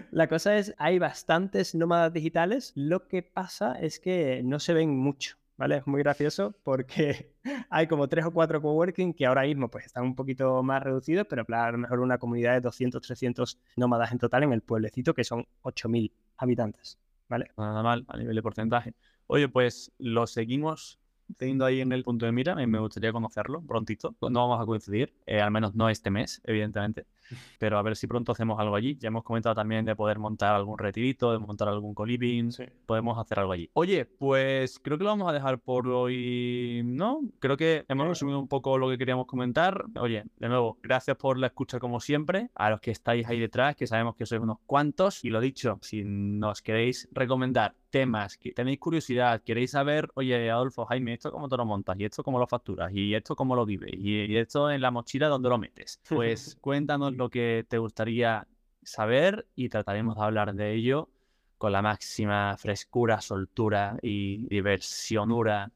[0.09, 4.89] La cosa es, hay bastantes nómadas digitales, lo que pasa es que no se ven
[4.89, 5.77] mucho, ¿vale?
[5.77, 7.35] Es muy gracioso porque
[7.69, 11.27] hay como tres o cuatro coworking que ahora mismo pues están un poquito más reducidos,
[11.29, 15.13] pero a lo mejor una comunidad de 200, 300 nómadas en total en el pueblecito
[15.13, 17.51] que son 8.000 habitantes, ¿vale?
[17.57, 18.93] Nada mal a nivel de porcentaje.
[19.25, 20.99] Oye, pues lo seguimos
[21.37, 24.15] teniendo ahí en el punto de mira me gustaría conocerlo prontito.
[24.21, 27.05] No vamos a coincidir, eh, al menos no este mes, evidentemente,
[27.59, 28.97] pero a ver si pronto hacemos algo allí.
[28.99, 32.51] Ya hemos comentado también de poder montar algún retirito, de montar algún coliving,
[32.85, 33.69] podemos hacer algo allí.
[33.73, 37.21] Oye, pues creo que lo vamos a dejar por hoy, ¿no?
[37.39, 39.85] Creo que hemos resumido un poco lo que queríamos comentar.
[39.99, 42.49] Oye, de nuevo, gracias por la escucha como siempre.
[42.55, 45.23] A los que estáis ahí detrás, que sabemos que sois unos cuantos.
[45.23, 50.85] Y lo dicho, si nos queréis recomendar temas, que tenéis curiosidad, queréis saber, oye, Adolfo,
[50.85, 51.99] Jaime, ¿esto cómo te lo montas?
[51.99, 52.91] ¿Y esto cómo lo facturas?
[52.93, 53.91] ¿Y esto cómo lo vives?
[53.97, 55.99] ¿Y, esto en la mochila dónde lo metes?
[56.07, 58.47] Pues cuéntanos lo que te gustaría
[58.83, 61.09] saber y trataremos de hablar de ello
[61.57, 65.71] con la máxima frescura, soltura y diversionura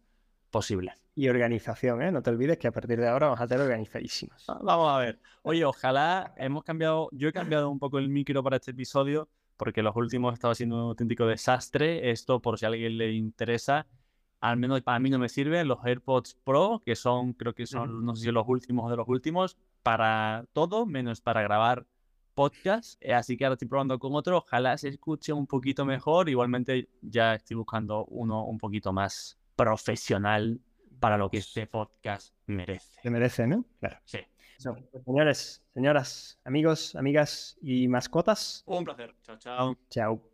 [0.52, 0.94] posible.
[1.16, 2.12] Y organización, ¿eh?
[2.12, 4.46] No te olvides que a partir de ahora vamos a estar organizadísimos.
[4.62, 5.20] Vamos a ver.
[5.42, 9.28] Oye, ojalá hemos cambiado, yo he cambiado un poco el micro para este episodio
[9.62, 12.10] porque los últimos estaba siendo un auténtico desastre.
[12.10, 13.86] Esto, por si a alguien le interesa,
[14.40, 15.64] al menos para mí no me sirve.
[15.64, 19.08] Los AirPods Pro, que son, creo que son, no sé si los últimos de los
[19.08, 21.86] últimos, para todo, menos para grabar
[22.34, 23.00] podcast.
[23.04, 24.38] Eh, Así que ahora estoy probando con otro.
[24.40, 26.28] Ojalá se escuche un poquito mejor.
[26.28, 30.60] Igualmente, ya estoy buscando uno un poquito más profesional
[31.00, 33.00] para lo que este podcast merece.
[33.04, 33.64] Se merece, ¿no?
[33.80, 34.00] Claro.
[34.06, 34.22] Sí.
[34.62, 34.76] Eso.
[34.92, 39.16] Pues, señores, señoras, amigos, amigas y mascotas, Un placer.
[39.24, 39.76] Chao, chao.
[39.90, 40.31] chao.